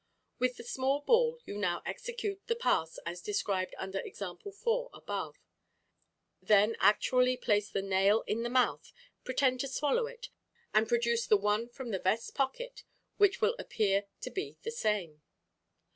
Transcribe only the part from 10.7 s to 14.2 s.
and produce the one from the vest pocket, which will appear